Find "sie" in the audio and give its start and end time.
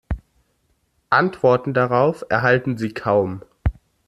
2.75-2.91